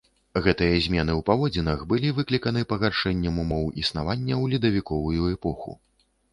[0.45, 5.81] Гэтыя змены ў паводзінах былі выкліканы пагаршэннем умоў існавання ў ледавіковую эпоху.